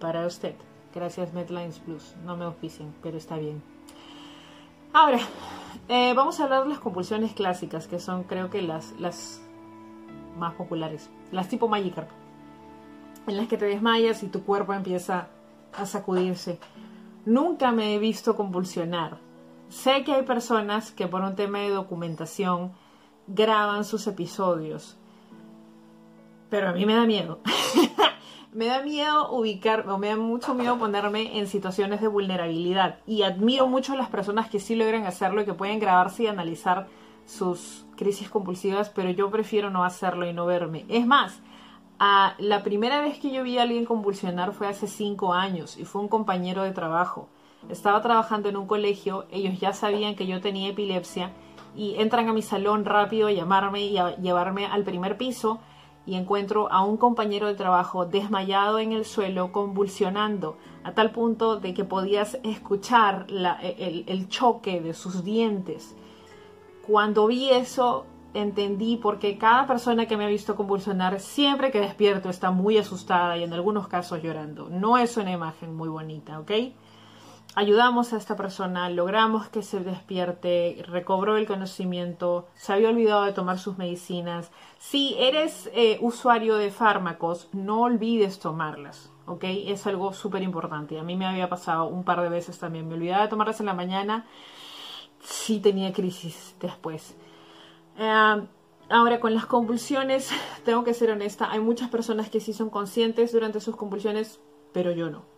para 0.00 0.26
usted. 0.26 0.54
Gracias 0.94 1.32
Medlines 1.32 1.78
Plus, 1.78 2.14
no 2.24 2.36
me 2.36 2.46
oficien, 2.46 2.94
pero 3.02 3.16
está 3.16 3.36
bien. 3.36 3.62
Ahora, 4.92 5.20
eh, 5.88 6.12
vamos 6.14 6.40
a 6.40 6.44
hablar 6.44 6.64
de 6.64 6.70
las 6.70 6.78
compulsiones 6.78 7.32
clásicas, 7.32 7.86
que 7.86 8.00
son 8.00 8.24
creo 8.24 8.50
que 8.50 8.62
las, 8.62 8.94
las 8.98 9.40
más 10.38 10.54
populares, 10.54 11.10
las 11.30 11.48
tipo 11.48 11.68
Magikarp 11.68 12.08
en 13.28 13.36
las 13.36 13.48
que 13.48 13.58
te 13.58 13.66
desmayas 13.66 14.22
y 14.22 14.28
tu 14.28 14.42
cuerpo 14.42 14.72
empieza 14.72 15.28
a 15.76 15.86
sacudirse. 15.86 16.58
Nunca 17.26 17.72
me 17.72 17.94
he 17.94 17.98
visto 17.98 18.34
convulsionar. 18.34 19.18
Sé 19.68 20.04
que 20.04 20.14
hay 20.14 20.22
personas 20.22 20.92
que 20.92 21.06
por 21.06 21.22
un 21.22 21.36
tema 21.36 21.58
de 21.60 21.70
documentación 21.70 22.72
graban 23.26 23.84
sus 23.84 24.06
episodios, 24.06 24.96
pero 26.50 26.70
a 26.70 26.72
mí 26.72 26.86
me 26.86 26.94
da 26.94 27.04
miedo. 27.04 27.40
me 28.52 28.66
da 28.66 28.82
miedo 28.82 29.30
ubicar, 29.32 29.88
o 29.88 29.98
me 29.98 30.08
da 30.08 30.16
mucho 30.16 30.54
miedo 30.54 30.78
ponerme 30.78 31.38
en 31.38 31.46
situaciones 31.46 32.00
de 32.00 32.08
vulnerabilidad. 32.08 32.98
Y 33.06 33.22
admiro 33.22 33.66
mucho 33.66 33.92
a 33.92 33.96
las 33.96 34.08
personas 34.08 34.48
que 34.48 34.60
sí 34.60 34.74
logran 34.74 35.04
hacerlo 35.04 35.42
y 35.42 35.44
que 35.44 35.54
pueden 35.54 35.78
grabarse 35.78 36.24
y 36.24 36.26
analizar 36.26 36.88
sus 37.26 37.84
crisis 37.96 38.30
compulsivas, 38.30 38.88
pero 38.88 39.10
yo 39.10 39.30
prefiero 39.30 39.68
no 39.68 39.84
hacerlo 39.84 40.26
y 40.26 40.32
no 40.32 40.46
verme. 40.46 40.86
Es 40.88 41.06
más, 41.06 41.42
Ah, 42.00 42.34
la 42.38 42.62
primera 42.62 43.00
vez 43.00 43.18
que 43.18 43.32
yo 43.32 43.42
vi 43.42 43.58
a 43.58 43.62
alguien 43.62 43.84
convulsionar 43.84 44.52
fue 44.52 44.68
hace 44.68 44.86
cinco 44.86 45.34
años 45.34 45.76
y 45.76 45.84
fue 45.84 46.00
un 46.00 46.06
compañero 46.06 46.62
de 46.62 46.70
trabajo. 46.70 47.28
Estaba 47.68 48.00
trabajando 48.00 48.48
en 48.48 48.56
un 48.56 48.66
colegio, 48.66 49.26
ellos 49.30 49.60
ya 49.60 49.72
sabían 49.72 50.14
que 50.14 50.26
yo 50.26 50.40
tenía 50.40 50.68
epilepsia 50.68 51.32
y 51.76 51.96
entran 51.96 52.28
a 52.28 52.32
mi 52.32 52.42
salón 52.42 52.84
rápido 52.84 53.28
a 53.28 53.32
llamarme 53.32 53.86
y 53.86 53.98
a 53.98 54.16
llevarme 54.16 54.66
al 54.66 54.84
primer 54.84 55.18
piso 55.18 55.60
y 56.06 56.14
encuentro 56.14 56.72
a 56.72 56.82
un 56.82 56.96
compañero 56.96 57.46
de 57.46 57.54
trabajo 57.54 58.06
desmayado 58.06 58.78
en 58.78 58.92
el 58.92 59.04
suelo, 59.04 59.52
convulsionando, 59.52 60.56
a 60.82 60.92
tal 60.92 61.10
punto 61.10 61.56
de 61.60 61.74
que 61.74 61.84
podías 61.84 62.38
escuchar 62.44 63.26
el, 63.28 64.04
el 64.06 64.28
choque 64.30 64.80
de 64.80 64.94
sus 64.94 65.22
dientes. 65.22 65.94
Cuando 66.86 67.26
vi 67.26 67.50
eso, 67.50 68.06
entendí 68.32 68.96
por 68.96 69.18
qué 69.18 69.36
cada 69.36 69.66
persona 69.66 70.06
que 70.06 70.16
me 70.16 70.24
ha 70.24 70.28
visto 70.28 70.56
convulsionar 70.56 71.20
siempre 71.20 71.70
que 71.70 71.80
despierto 71.80 72.30
está 72.30 72.50
muy 72.50 72.78
asustada 72.78 73.36
y 73.36 73.42
en 73.42 73.52
algunos 73.52 73.88
casos 73.88 74.22
llorando. 74.22 74.70
No 74.70 74.96
es 74.96 75.18
una 75.18 75.32
imagen 75.32 75.76
muy 75.76 75.90
bonita, 75.90 76.40
¿ok? 76.40 76.50
Ayudamos 77.58 78.12
a 78.12 78.18
esta 78.18 78.36
persona, 78.36 78.88
logramos 78.88 79.48
que 79.48 79.64
se 79.64 79.80
despierte, 79.80 80.80
recobró 80.86 81.36
el 81.36 81.44
conocimiento, 81.48 82.46
se 82.54 82.72
había 82.72 82.88
olvidado 82.88 83.24
de 83.24 83.32
tomar 83.32 83.58
sus 83.58 83.78
medicinas. 83.78 84.52
Si 84.78 85.16
eres 85.18 85.68
eh, 85.74 85.98
usuario 86.00 86.54
de 86.54 86.70
fármacos, 86.70 87.48
no 87.52 87.80
olvides 87.82 88.38
tomarlas, 88.38 89.10
¿ok? 89.26 89.42
Es 89.42 89.88
algo 89.88 90.12
súper 90.12 90.44
importante. 90.44 91.00
A 91.00 91.02
mí 91.02 91.16
me 91.16 91.26
había 91.26 91.48
pasado 91.48 91.86
un 91.86 92.04
par 92.04 92.22
de 92.22 92.28
veces 92.28 92.60
también. 92.60 92.86
Me 92.86 92.94
olvidaba 92.94 93.24
de 93.24 93.28
tomarlas 93.28 93.58
en 93.58 93.66
la 93.66 93.74
mañana, 93.74 94.24
sí 95.20 95.58
tenía 95.58 95.92
crisis 95.92 96.54
después. 96.60 97.16
Eh, 97.98 98.46
ahora, 98.88 99.18
con 99.18 99.34
las 99.34 99.46
convulsiones, 99.46 100.30
tengo 100.64 100.84
que 100.84 100.94
ser 100.94 101.10
honesta, 101.10 101.50
hay 101.50 101.58
muchas 101.58 101.90
personas 101.90 102.30
que 102.30 102.38
sí 102.38 102.52
son 102.52 102.70
conscientes 102.70 103.32
durante 103.32 103.58
sus 103.58 103.74
convulsiones, 103.74 104.38
pero 104.72 104.92
yo 104.92 105.10
no 105.10 105.37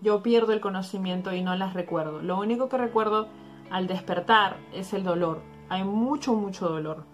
yo 0.00 0.22
pierdo 0.22 0.52
el 0.52 0.60
conocimiento 0.60 1.32
y 1.32 1.42
no 1.42 1.54
las 1.56 1.74
recuerdo. 1.74 2.22
Lo 2.22 2.38
único 2.38 2.68
que 2.68 2.78
recuerdo 2.78 3.28
al 3.70 3.86
despertar 3.86 4.58
es 4.72 4.92
el 4.92 5.04
dolor. 5.04 5.42
Hay 5.68 5.84
mucho, 5.84 6.34
mucho 6.34 6.68
dolor. 6.68 7.04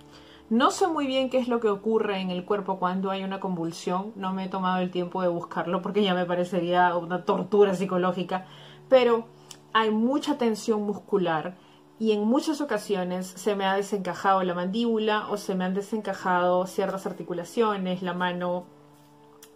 No 0.51 0.71
sé 0.71 0.87
muy 0.87 1.07
bien 1.07 1.31
qué 1.31 1.39
es 1.39 1.49
lo 1.49 1.61
que 1.61 1.69
ocurre 1.69 2.21
en 2.21 2.31
el 2.31 2.45
cuerpo 2.45 2.79
cuando 2.79 3.11
hay 3.11 3.25
una 3.25 3.41
convulsión. 3.41 4.13
No 4.17 4.35
me 4.35 4.45
he 4.45 4.49
tomado 4.49 4.83
el 4.83 4.91
tiempo 4.91 5.23
de 5.23 5.29
buscarlo 5.29 5.81
porque 5.81 6.03
ya 6.03 6.15
me 6.15 6.27
parecería 6.27 6.95
una 6.97 7.25
tortura 7.25 7.75
psicológica. 7.75 8.47
Pero 8.89 9.27
hay 9.73 9.91
mucha 9.91 10.37
tensión 10.37 10.83
muscular 10.83 11.57
y 11.99 12.13
en 12.13 12.25
muchas 12.25 12.61
ocasiones 12.61 13.27
se 13.27 13.55
me 13.55 13.65
ha 13.65 13.75
desencajado 13.75 14.43
la 14.43 14.55
mandíbula 14.55 15.29
o 15.31 15.37
se 15.37 15.55
me 15.55 15.65
han 15.65 15.73
desencajado 15.73 16.67
ciertas 16.67 17.07
articulaciones, 17.07 18.03
la 18.03 18.13
mano 18.13 18.67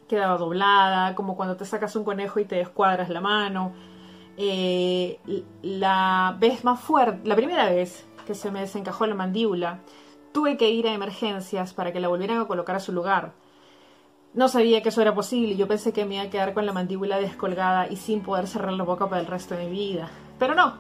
quedaba 0.09 0.37
doblada, 0.39 1.15
como 1.15 1.37
cuando 1.37 1.57
te 1.57 1.65
sacas 1.65 1.97
un 1.97 2.05
conejo 2.05 2.41
y 2.41 2.45
te 2.45 2.57
descuadras 2.57 3.09
la 3.09 3.21
mano. 3.21 3.73
Eh, 4.37 5.19
la 5.63 6.37
vez 6.39 6.65
más 6.65 6.81
fuerte, 6.81 7.27
la 7.27 7.37
primera 7.37 7.71
vez 7.71 8.07
que 8.27 8.35
se 8.35 8.51
me 8.51 8.61
desencajó 8.61 9.07
la 9.07 9.15
mandíbula, 9.15 9.81
tuve 10.33 10.57
que 10.57 10.71
ir 10.71 10.87
a 10.87 10.93
emergencias 10.93 11.73
para 11.73 11.93
que 11.93 12.01
la 12.01 12.09
volvieran 12.09 12.41
a 12.41 12.47
colocar 12.47 12.77
a 12.77 12.81
su 12.81 12.93
lugar. 12.93 13.33
No 14.35 14.49
sabía 14.49 14.83
que 14.83 14.91
eso 14.91 15.01
era 15.01 15.15
posible, 15.15 15.57
yo 15.57 15.67
pensé 15.67 15.93
que 15.93 16.05
me 16.05 16.17
iba 16.17 16.25
a 16.25 16.31
quedar 16.31 16.53
con 16.53 16.67
la 16.67 16.73
mandíbula 16.73 17.19
descolgada 17.19 17.89
y 17.89 17.97
sin 17.97 18.21
poder 18.21 18.47
cerrar 18.47 18.75
la 18.75 18.85
boca 18.85 19.09
para 19.09 19.23
el 19.23 19.27
resto 19.27 19.57
de 19.57 19.65
mi 19.65 19.71
vida. 19.71 20.11
Pero 20.39 20.55
no, 20.55 20.75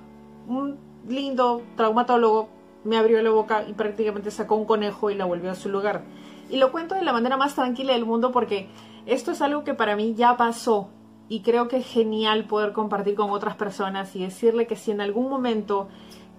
un 0.46 0.78
lindo 1.08 1.62
traumatólogo 1.76 2.50
me 2.84 2.98
abrió 2.98 3.22
la 3.22 3.30
boca 3.30 3.64
y 3.66 3.72
prácticamente 3.72 4.30
sacó 4.30 4.56
un 4.56 4.66
conejo 4.66 5.10
y 5.10 5.14
la 5.14 5.24
volvió 5.24 5.50
a 5.50 5.54
su 5.54 5.70
lugar. 5.70 6.02
Y 6.50 6.58
lo 6.58 6.70
cuento 6.70 6.94
de 6.94 7.02
la 7.02 7.12
manera 7.12 7.36
más 7.36 7.54
tranquila 7.54 7.94
del 7.94 8.04
mundo 8.04 8.30
porque 8.30 8.68
esto 9.06 9.30
es 9.30 9.40
algo 9.40 9.64
que 9.64 9.74
para 9.74 9.96
mí 9.96 10.14
ya 10.14 10.36
pasó 10.36 10.90
y 11.28 11.40
creo 11.40 11.68
que 11.68 11.78
es 11.78 11.86
genial 11.86 12.44
poder 12.44 12.72
compartir 12.72 13.14
con 13.14 13.30
otras 13.30 13.56
personas 13.56 14.14
y 14.16 14.22
decirle 14.22 14.66
que 14.66 14.76
si 14.76 14.90
en 14.90 15.00
algún 15.00 15.28
momento 15.28 15.88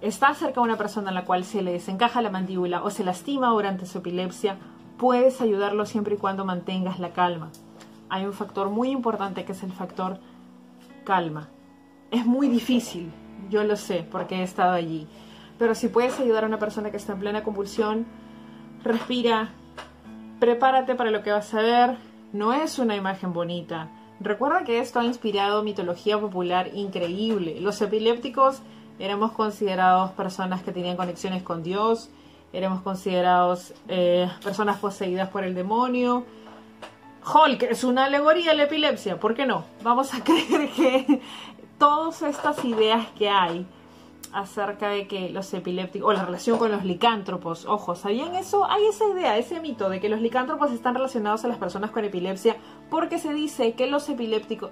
está 0.00 0.32
cerca 0.34 0.60
una 0.60 0.76
persona 0.76 1.10
a 1.10 1.14
la 1.14 1.24
cual 1.24 1.44
se 1.44 1.62
le 1.62 1.72
desencaja 1.72 2.22
la 2.22 2.30
mandíbula 2.30 2.82
o 2.82 2.90
se 2.90 3.04
lastima 3.04 3.48
durante 3.48 3.86
su 3.86 3.98
epilepsia, 3.98 4.58
puedes 4.96 5.40
ayudarlo 5.40 5.86
siempre 5.86 6.14
y 6.14 6.18
cuando 6.18 6.44
mantengas 6.44 7.00
la 7.00 7.12
calma. 7.12 7.50
Hay 8.10 8.24
un 8.24 8.32
factor 8.32 8.70
muy 8.70 8.90
importante 8.90 9.44
que 9.44 9.52
es 9.52 9.62
el 9.62 9.72
factor 9.72 10.18
calma. 11.04 11.48
Es 12.10 12.24
muy 12.24 12.48
difícil, 12.48 13.10
yo 13.50 13.64
lo 13.64 13.76
sé 13.76 14.06
porque 14.10 14.36
he 14.36 14.42
estado 14.42 14.72
allí. 14.72 15.06
Pero 15.58 15.74
si 15.74 15.88
puedes 15.88 16.18
ayudar 16.20 16.44
a 16.44 16.46
una 16.46 16.58
persona 16.58 16.90
que 16.90 16.96
está 16.96 17.14
en 17.14 17.20
plena 17.20 17.42
convulsión, 17.42 18.06
respira, 18.84 19.50
prepárate 20.38 20.94
para 20.94 21.10
lo 21.10 21.22
que 21.22 21.32
vas 21.32 21.52
a 21.52 21.60
ver, 21.60 22.07
no 22.32 22.52
es 22.52 22.78
una 22.78 22.96
imagen 22.96 23.32
bonita. 23.32 23.88
Recuerda 24.20 24.64
que 24.64 24.80
esto 24.80 25.00
ha 25.00 25.04
inspirado 25.04 25.62
mitología 25.62 26.18
popular 26.18 26.70
increíble. 26.74 27.60
Los 27.60 27.80
epilépticos 27.80 28.62
éramos 28.98 29.32
considerados 29.32 30.10
personas 30.12 30.62
que 30.62 30.72
tenían 30.72 30.96
conexiones 30.96 31.42
con 31.42 31.62
Dios, 31.62 32.10
éramos 32.52 32.82
considerados 32.82 33.74
eh, 33.86 34.28
personas 34.42 34.78
poseídas 34.78 35.28
por 35.28 35.44
el 35.44 35.54
demonio. 35.54 36.24
Hulk 37.32 37.62
es 37.64 37.84
una 37.84 38.06
alegoría 38.06 38.52
a 38.52 38.54
la 38.54 38.64
epilepsia, 38.64 39.20
¿por 39.20 39.34
qué 39.34 39.46
no? 39.46 39.64
Vamos 39.82 40.12
a 40.14 40.24
creer 40.24 40.70
que 40.70 41.20
todas 41.78 42.22
estas 42.22 42.64
ideas 42.64 43.06
que 43.16 43.28
hay 43.28 43.66
acerca 44.32 44.88
de 44.88 45.06
que 45.06 45.30
los 45.30 45.52
epilépticos, 45.54 46.08
o 46.08 46.12
la 46.12 46.24
relación 46.24 46.58
con 46.58 46.70
los 46.70 46.84
licántropos, 46.84 47.66
ojo, 47.66 47.94
¿sabían 47.94 48.34
eso? 48.34 48.64
Hay 48.64 48.86
esa 48.86 49.08
idea, 49.08 49.36
ese 49.36 49.60
mito 49.60 49.88
de 49.88 50.00
que 50.00 50.08
los 50.08 50.20
licántropos 50.20 50.72
están 50.72 50.94
relacionados 50.94 51.44
a 51.44 51.48
las 51.48 51.58
personas 51.58 51.90
con 51.90 52.04
epilepsia 52.04 52.56
porque 52.90 53.18
se 53.18 53.32
dice 53.32 53.72
que 53.72 53.86
los 53.86 54.08
epilépticos, 54.08 54.70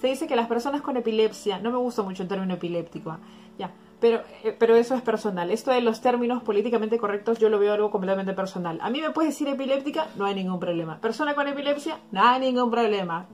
se 0.00 0.06
dice 0.06 0.26
que 0.26 0.36
las 0.36 0.48
personas 0.48 0.82
con 0.82 0.96
epilepsia, 0.96 1.58
no 1.58 1.70
me 1.70 1.78
gusta 1.78 2.02
mucho 2.02 2.22
el 2.22 2.28
término 2.28 2.54
epiléptico, 2.54 3.10
¿ah? 3.10 3.18
ya, 3.58 3.72
pero, 4.00 4.22
eh, 4.44 4.54
pero 4.56 4.76
eso 4.76 4.94
es 4.94 5.02
personal. 5.02 5.50
Esto 5.50 5.70
de 5.72 5.80
los 5.80 6.00
términos 6.00 6.42
políticamente 6.42 6.98
correctos 6.98 7.38
yo 7.38 7.48
lo 7.48 7.58
veo 7.58 7.74
algo 7.74 7.90
completamente 7.90 8.32
personal. 8.32 8.78
A 8.80 8.90
mí 8.90 9.00
me 9.00 9.10
puedes 9.10 9.34
decir 9.34 9.48
epiléptica, 9.48 10.08
no 10.16 10.24
hay 10.24 10.34
ningún 10.34 10.60
problema. 10.60 11.00
Persona 11.00 11.34
con 11.34 11.48
epilepsia, 11.48 11.98
no 12.12 12.22
hay 12.22 12.40
ningún 12.40 12.70
problema. 12.70 13.26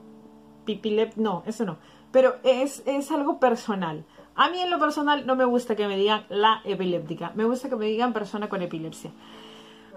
Pipilep, 0.65 1.15
no, 1.17 1.43
eso 1.45 1.65
no. 1.65 1.77
Pero 2.11 2.35
es, 2.43 2.81
es 2.85 3.11
algo 3.11 3.39
personal. 3.39 4.05
A 4.35 4.49
mí 4.49 4.59
en 4.59 4.69
lo 4.69 4.79
personal 4.79 5.25
no 5.25 5.35
me 5.35 5.45
gusta 5.45 5.75
que 5.75 5.87
me 5.87 5.95
digan 5.95 6.25
la 6.29 6.61
epiléptica, 6.65 7.31
me 7.35 7.45
gusta 7.45 7.69
que 7.69 7.75
me 7.77 7.85
digan 7.85 8.11
persona 8.11 8.49
con 8.49 8.61
epilepsia. 8.61 9.11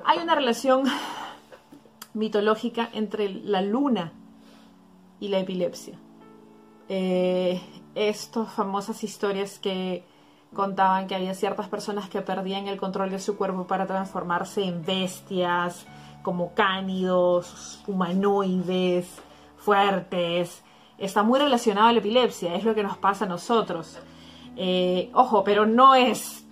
Hay 0.04 0.18
una 0.18 0.37
relación 0.37 0.85
mitológica 2.14 2.88
entre 2.92 3.28
la 3.28 3.62
luna 3.62 4.12
y 5.18 5.28
la 5.28 5.40
epilepsia. 5.40 5.99
Eh, 6.88 7.61
estas 7.95 8.52
famosas 8.52 9.02
historias 9.02 9.59
que 9.59 10.04
contaban 10.54 11.09
que 11.09 11.16
había 11.16 11.35
ciertas 11.35 11.68
personas 11.68 12.09
que 12.09 12.23
perdían 12.23 12.68
el 12.68 12.78
control 12.78 13.11
de 13.11 13.18
su 13.18 13.37
cuerpo 13.37 13.66
para 13.66 13.87
transformarse 13.87 14.64
en 14.64 14.85
bestias, 14.85 15.85
como 16.23 16.54
cánidos, 16.54 17.83
humanoides, 17.87 19.09
fuertes. 19.57 20.62
Está 20.97 21.23
muy 21.23 21.38
relacionado 21.38 21.88
a 21.88 21.92
la 21.92 21.99
epilepsia, 21.99 22.54
es 22.54 22.64
lo 22.64 22.75
que 22.75 22.83
nos 22.83 22.97
pasa 22.97 23.25
a 23.25 23.28
nosotros. 23.28 23.99
Eh, 24.61 25.09
ojo, 25.15 25.45
pero 25.45 25.67
no 25.67 25.95
es 25.95 26.45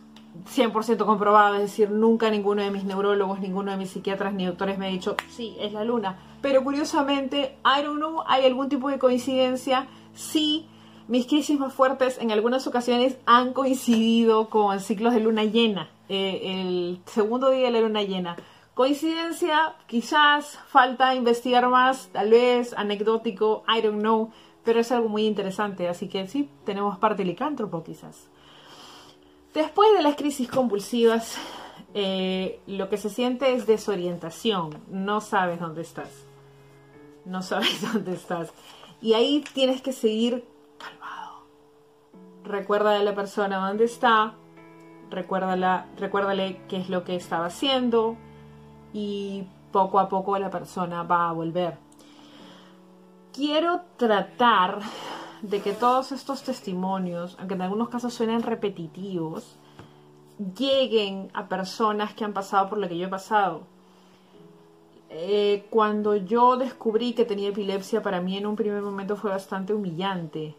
100% 0.54 1.04
comprobado, 1.04 1.56
es 1.56 1.62
decir, 1.62 1.90
nunca 1.90 2.30
ninguno 2.30 2.62
de 2.62 2.70
mis 2.70 2.84
neurólogos, 2.84 3.40
ninguno 3.40 3.72
de 3.72 3.78
mis 3.78 3.90
psiquiatras 3.90 4.32
ni 4.32 4.46
doctores 4.46 4.78
me 4.78 4.86
ha 4.86 4.90
dicho, 4.90 5.16
sí, 5.28 5.56
es 5.58 5.72
la 5.72 5.82
luna. 5.82 6.16
Pero 6.40 6.62
curiosamente, 6.62 7.56
I 7.64 7.82
don't 7.82 7.96
know, 7.96 8.22
hay 8.28 8.46
algún 8.46 8.68
tipo 8.68 8.88
de 8.90 9.00
coincidencia, 9.00 9.88
sí, 10.14 10.66
mis 11.08 11.26
crisis 11.26 11.58
más 11.58 11.72
fuertes 11.72 12.18
en 12.20 12.30
algunas 12.30 12.66
ocasiones 12.68 13.18
han 13.26 13.52
coincidido 13.52 14.50
con 14.50 14.78
ciclos 14.78 15.12
de 15.12 15.20
luna 15.20 15.42
llena, 15.42 15.90
eh, 16.08 16.40
el 16.44 17.00
segundo 17.06 17.50
día 17.50 17.66
de 17.66 17.72
la 17.72 17.80
luna 17.80 18.02
llena. 18.02 18.36
Coincidencia, 18.74 19.74
quizás, 19.88 20.60
falta 20.68 21.14
investigar 21.16 21.68
más, 21.68 22.08
tal 22.12 22.30
vez, 22.30 22.72
anecdótico, 22.76 23.64
I 23.66 23.80
don't 23.80 24.00
know 24.00 24.30
pero 24.66 24.80
es 24.80 24.90
algo 24.90 25.08
muy 25.08 25.24
interesante, 25.24 25.88
así 25.88 26.08
que 26.08 26.26
sí, 26.26 26.50
tenemos 26.64 26.98
parte 26.98 27.24
licántropo 27.24 27.84
quizás. 27.84 28.28
Después 29.54 29.88
de 29.96 30.02
las 30.02 30.16
crisis 30.16 30.50
convulsivas, 30.50 31.38
eh, 31.94 32.60
lo 32.66 32.88
que 32.88 32.96
se 32.96 33.08
siente 33.08 33.54
es 33.54 33.66
desorientación, 33.66 34.82
no 34.90 35.20
sabes 35.20 35.60
dónde 35.60 35.82
estás, 35.82 36.10
no 37.24 37.42
sabes 37.42 37.80
dónde 37.92 38.14
estás. 38.14 38.52
Y 39.00 39.14
ahí 39.14 39.44
tienes 39.54 39.82
que 39.82 39.92
seguir 39.92 40.44
calmado. 40.78 41.44
Recuerda 42.42 42.98
a 42.98 43.04
la 43.04 43.14
persona 43.14 43.68
dónde 43.68 43.84
está, 43.84 44.34
recuérdala, 45.10 45.86
recuérdale 45.96 46.60
qué 46.68 46.78
es 46.78 46.90
lo 46.90 47.04
que 47.04 47.14
estaba 47.14 47.46
haciendo 47.46 48.16
y 48.92 49.44
poco 49.70 50.00
a 50.00 50.08
poco 50.08 50.36
la 50.40 50.50
persona 50.50 51.04
va 51.04 51.28
a 51.28 51.32
volver 51.32 51.85
quiero 53.36 53.82
tratar 53.98 54.80
de 55.42 55.60
que 55.60 55.72
todos 55.72 56.10
estos 56.10 56.42
testimonios, 56.42 57.36
aunque 57.38 57.54
en 57.54 57.62
algunos 57.62 57.90
casos 57.90 58.14
suenen 58.14 58.42
repetitivos, 58.42 59.56
lleguen 60.58 61.30
a 61.34 61.46
personas 61.46 62.14
que 62.14 62.24
han 62.24 62.32
pasado 62.32 62.70
por 62.70 62.78
lo 62.78 62.88
que 62.88 62.96
yo 62.96 63.06
he 63.06 63.10
pasado. 63.10 63.64
Eh, 65.10 65.66
cuando 65.70 66.16
yo 66.16 66.56
descubrí 66.56 67.12
que 67.12 67.26
tenía 67.26 67.50
epilepsia, 67.50 68.02
para 68.02 68.20
mí 68.20 68.36
en 68.38 68.46
un 68.46 68.56
primer 68.56 68.82
momento 68.82 69.16
fue 69.16 69.30
bastante 69.30 69.74
humillante. 69.74 70.54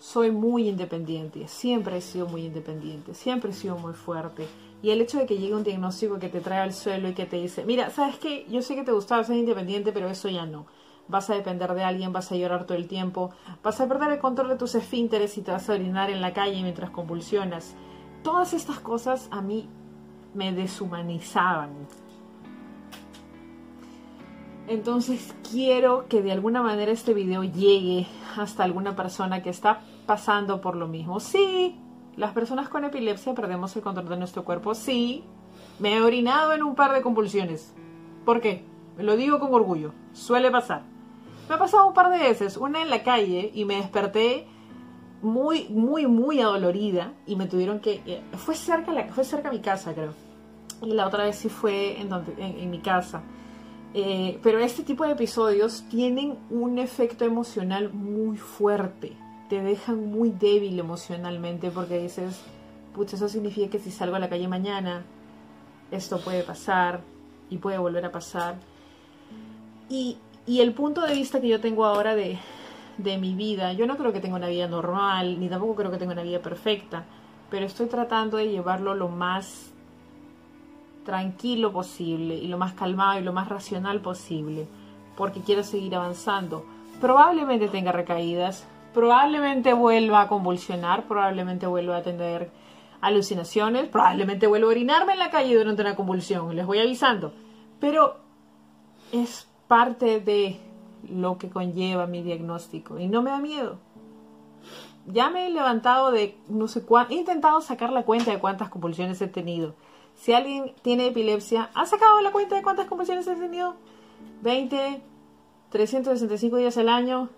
Soy 0.00 0.30
muy 0.30 0.68
independiente, 0.68 1.46
siempre 1.48 1.98
he 1.98 2.00
sido 2.00 2.26
muy 2.26 2.46
independiente, 2.46 3.14
siempre 3.14 3.50
he 3.50 3.54
sido 3.54 3.76
muy 3.76 3.92
fuerte. 3.92 4.46
Y 4.82 4.90
el 4.90 5.00
hecho 5.00 5.18
de 5.18 5.26
que 5.26 5.38
llegue 5.38 5.54
un 5.54 5.64
diagnóstico 5.64 6.18
que 6.18 6.28
te 6.28 6.40
trae 6.40 6.60
al 6.60 6.74
suelo 6.74 7.08
y 7.08 7.14
que 7.14 7.24
te 7.24 7.36
dice, 7.36 7.64
mira, 7.64 7.88
¿sabes 7.90 8.18
qué? 8.18 8.46
Yo 8.50 8.60
sé 8.60 8.74
que 8.74 8.82
te 8.82 8.92
gustaba 8.92 9.24
ser 9.24 9.36
independiente, 9.36 9.92
pero 9.92 10.08
eso 10.08 10.28
ya 10.28 10.44
no. 10.44 10.66
Vas 11.08 11.28
a 11.28 11.34
depender 11.34 11.74
de 11.74 11.84
alguien, 11.84 12.12
vas 12.12 12.32
a 12.32 12.36
llorar 12.36 12.64
todo 12.64 12.78
el 12.78 12.88
tiempo, 12.88 13.30
vas 13.62 13.80
a 13.80 13.88
perder 13.88 14.12
el 14.12 14.18
control 14.18 14.48
de 14.48 14.56
tus 14.56 14.74
esfínteres 14.74 15.36
y 15.36 15.42
te 15.42 15.52
vas 15.52 15.68
a 15.68 15.74
orinar 15.74 16.10
en 16.10 16.20
la 16.20 16.32
calle 16.32 16.62
mientras 16.62 16.90
convulsionas. 16.90 17.74
Todas 18.22 18.54
estas 18.54 18.80
cosas 18.80 19.28
a 19.30 19.42
mí 19.42 19.68
me 20.32 20.52
deshumanizaban. 20.52 21.70
Entonces 24.66 25.34
quiero 25.50 26.06
que 26.08 26.22
de 26.22 26.32
alguna 26.32 26.62
manera 26.62 26.90
este 26.90 27.12
video 27.12 27.44
llegue 27.44 28.06
hasta 28.36 28.64
alguna 28.64 28.96
persona 28.96 29.42
que 29.42 29.50
está 29.50 29.80
pasando 30.06 30.62
por 30.62 30.74
lo 30.74 30.88
mismo. 30.88 31.20
Sí, 31.20 31.78
las 32.16 32.32
personas 32.32 32.68
con 32.70 32.84
epilepsia 32.84 33.34
perdemos 33.34 33.76
el 33.76 33.82
control 33.82 34.08
de 34.08 34.16
nuestro 34.16 34.44
cuerpo. 34.44 34.74
Sí, 34.74 35.22
me 35.78 35.96
he 35.96 36.02
orinado 36.02 36.54
en 36.54 36.62
un 36.62 36.74
par 36.74 36.92
de 36.92 37.02
convulsiones. 37.02 37.74
¿Por 38.24 38.40
qué? 38.40 38.64
Me 38.96 39.02
lo 39.02 39.16
digo 39.16 39.38
con 39.38 39.52
orgullo. 39.52 39.92
Suele 40.12 40.50
pasar. 40.50 40.93
Me 41.48 41.54
ha 41.54 41.58
pasado 41.58 41.86
un 41.86 41.94
par 41.94 42.10
de 42.10 42.18
veces. 42.18 42.56
Una 42.56 42.82
en 42.82 42.90
la 42.90 43.02
calle 43.02 43.50
y 43.54 43.64
me 43.64 43.76
desperté 43.76 44.46
muy, 45.22 45.68
muy, 45.68 46.06
muy 46.06 46.40
adolorida 46.40 47.12
y 47.26 47.36
me 47.36 47.46
tuvieron 47.46 47.80
que... 47.80 48.02
Eh, 48.06 48.22
fue 48.36 48.54
cerca, 48.54 48.92
la, 48.92 49.06
fue 49.08 49.24
cerca 49.24 49.50
mi 49.50 49.60
casa, 49.60 49.94
creo. 49.94 50.14
Y 50.82 50.92
la 50.92 51.06
otra 51.06 51.24
vez 51.24 51.36
sí 51.36 51.48
fue 51.48 52.00
en, 52.00 52.70
mi 52.70 52.80
casa 52.80 53.22
eh, 53.96 54.40
pero 54.42 54.58
este 54.58 54.82
tipo 54.82 55.04
de 55.04 55.12
episodios 55.12 55.84
tienen 55.88 56.36
un 56.50 56.78
efecto 56.78 57.24
emocional 57.24 57.92
muy 57.92 58.36
fuerte. 58.36 59.12
Te 59.48 59.62
dejan 59.62 60.10
muy 60.10 60.30
débil 60.30 60.80
emocionalmente 60.80 61.70
porque 61.70 61.98
dices, 61.98 62.40
pucha, 62.92 63.14
eso 63.14 63.28
significa 63.28 63.70
que 63.70 63.78
si 63.78 63.92
salgo 63.92 64.16
a 64.16 64.18
la 64.18 64.28
calle 64.28 64.48
mañana, 64.48 65.04
esto 65.92 66.18
puede 66.18 66.42
pasar 66.42 67.02
y 67.50 67.58
puede 67.58 67.78
volver 67.78 68.04
a 68.04 68.10
pasar. 68.10 68.56
Y, 69.88 70.18
y 70.46 70.60
el 70.60 70.72
punto 70.72 71.02
de 71.02 71.14
vista 71.14 71.40
que 71.40 71.48
yo 71.48 71.60
tengo 71.60 71.84
ahora 71.84 72.14
de, 72.14 72.38
de 72.98 73.18
mi 73.18 73.34
vida, 73.34 73.72
yo 73.72 73.86
no 73.86 73.96
creo 73.96 74.12
que 74.12 74.20
tenga 74.20 74.36
una 74.36 74.48
vida 74.48 74.68
normal, 74.68 75.40
ni 75.40 75.48
tampoco 75.48 75.74
creo 75.76 75.90
que 75.90 75.98
tenga 75.98 76.12
una 76.12 76.22
vida 76.22 76.40
perfecta, 76.40 77.04
pero 77.50 77.66
estoy 77.66 77.86
tratando 77.86 78.36
de 78.36 78.50
llevarlo 78.50 78.94
lo 78.94 79.08
más 79.08 79.72
tranquilo 81.04 81.72
posible 81.72 82.34
y 82.34 82.48
lo 82.48 82.58
más 82.58 82.72
calmado 82.72 83.20
y 83.20 83.22
lo 83.22 83.32
más 83.32 83.48
racional 83.48 84.00
posible, 84.00 84.66
porque 85.16 85.40
quiero 85.40 85.62
seguir 85.62 85.94
avanzando. 85.94 86.64
Probablemente 87.00 87.68
tenga 87.68 87.92
recaídas, 87.92 88.66
probablemente 88.92 89.72
vuelva 89.72 90.22
a 90.22 90.28
convulsionar, 90.28 91.04
probablemente 91.04 91.66
vuelva 91.66 91.98
a 91.98 92.02
tener 92.02 92.50
alucinaciones, 93.00 93.88
probablemente 93.88 94.46
vuelva 94.46 94.68
a 94.68 94.70
orinarme 94.70 95.12
en 95.12 95.18
la 95.18 95.30
calle 95.30 95.56
durante 95.56 95.82
una 95.82 95.96
convulsión, 95.96 96.54
les 96.56 96.66
voy 96.66 96.78
avisando. 96.78 97.32
Pero 97.80 98.16
es 99.12 99.48
parte 99.68 100.20
de 100.20 100.60
lo 101.08 101.38
que 101.38 101.50
conlleva 101.50 102.06
mi 102.06 102.22
diagnóstico 102.22 102.98
y 102.98 103.08
no 103.08 103.22
me 103.22 103.30
da 103.30 103.38
miedo. 103.38 103.78
Ya 105.06 105.28
me 105.30 105.46
he 105.46 105.50
levantado 105.50 106.10
de 106.10 106.38
no 106.48 106.66
sé 106.68 106.82
cuánto, 106.82 107.12
he 107.12 107.16
intentado 107.16 107.60
sacar 107.60 107.92
la 107.92 108.04
cuenta 108.04 108.30
de 108.30 108.38
cuántas 108.38 108.70
convulsiones 108.70 109.20
he 109.20 109.28
tenido 109.28 109.74
si 110.14 110.32
alguien 110.32 110.74
tiene 110.82 111.08
epilepsia, 111.08 111.70
¿ha 111.74 111.86
sacado 111.86 112.20
la 112.20 112.32
cuenta 112.32 112.56
de 112.56 112.62
cuántas 112.62 112.86
convulsiones 112.86 113.28
ha 113.28 113.34
tenido? 113.34 113.76
20, 114.42 115.02
365 115.70 116.56
días 116.56 116.76
al 116.78 116.88
año, 116.88 117.30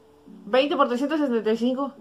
20 0.47 0.77
por 0.77 0.89
365, 0.89 1.95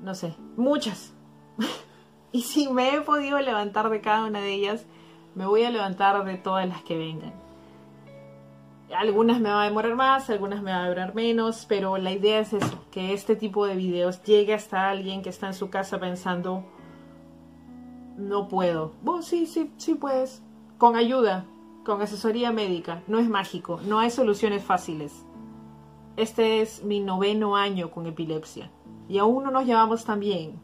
no 0.00 0.14
sé, 0.14 0.34
muchas. 0.56 1.12
y 2.32 2.42
si 2.42 2.68
me 2.68 2.94
he 2.94 3.00
podido 3.00 3.38
levantar 3.40 3.90
de 3.90 4.00
cada 4.00 4.26
una 4.26 4.40
de 4.40 4.52
ellas, 4.52 4.86
me 5.34 5.46
voy 5.46 5.64
a 5.64 5.70
levantar 5.70 6.24
de 6.24 6.36
todas 6.36 6.68
las 6.68 6.82
que 6.82 6.96
vengan. 6.96 7.41
Algunas 8.96 9.40
me 9.40 9.50
va 9.50 9.62
a 9.62 9.64
demorar 9.64 9.94
más, 9.94 10.28
algunas 10.30 10.62
me 10.62 10.70
va 10.70 10.80
a 10.80 10.82
demorar 10.82 11.14
menos, 11.14 11.66
pero 11.68 11.96
la 11.96 12.12
idea 12.12 12.40
es 12.40 12.52
eso, 12.52 12.84
que 12.90 13.12
este 13.12 13.36
tipo 13.36 13.66
de 13.66 13.76
videos 13.76 14.22
llegue 14.22 14.54
hasta 14.54 14.90
alguien 14.90 15.22
que 15.22 15.30
está 15.30 15.46
en 15.46 15.54
su 15.54 15.70
casa 15.70 15.98
pensando, 15.98 16.64
no 18.16 18.48
puedo. 18.48 18.92
Vos 19.02 19.26
sí, 19.26 19.46
sí, 19.46 19.72
sí 19.76 19.94
puedes. 19.94 20.42
Con 20.78 20.96
ayuda, 20.96 21.46
con 21.84 22.02
asesoría 22.02 22.52
médica. 22.52 23.02
No 23.06 23.18
es 23.18 23.28
mágico, 23.28 23.80
no 23.84 23.98
hay 23.98 24.10
soluciones 24.10 24.62
fáciles. 24.62 25.24
Este 26.16 26.60
es 26.60 26.84
mi 26.84 27.00
noveno 27.00 27.56
año 27.56 27.90
con 27.90 28.06
epilepsia 28.06 28.70
y 29.08 29.18
aún 29.18 29.44
no 29.44 29.50
nos 29.50 29.64
llevamos 29.64 30.04
tan 30.04 30.20
bien. 30.20 30.60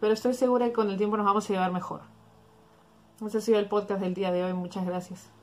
Pero 0.00 0.12
estoy 0.12 0.34
segura 0.34 0.66
que 0.66 0.72
con 0.72 0.90
el 0.90 0.96
tiempo 0.96 1.16
nos 1.16 1.26
vamos 1.26 1.48
a 1.48 1.52
llevar 1.52 1.72
mejor. 1.72 2.02
Ese 3.24 3.38
ha 3.38 3.40
sido 3.40 3.58
el 3.58 3.66
podcast 3.66 4.00
del 4.00 4.14
día 4.14 4.30
de 4.30 4.44
hoy. 4.44 4.52
Muchas 4.52 4.86
gracias. 4.86 5.37